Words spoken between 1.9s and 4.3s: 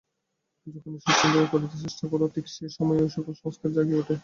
কর, ঠিক সেই সময়েই ঐ-সকল সংস্কার জাগিয়া উঠে।